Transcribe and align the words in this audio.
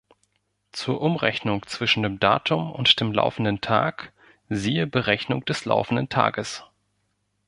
Zur 0.71 0.99
Umrechnung 0.99 1.67
zwischen 1.67 2.01
dem 2.01 2.19
Datum 2.19 2.71
und 2.71 2.99
dem 2.99 3.13
laufenden 3.13 3.61
Tag 3.61 4.13
siehe 4.49 4.87
Berechnung 4.87 5.45
des 5.45 5.65
laufenden 5.65 6.09
Tages. 6.09 6.63